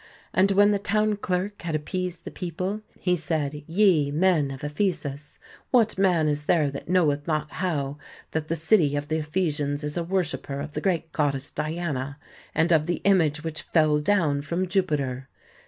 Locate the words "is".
6.27-6.45, 9.83-9.97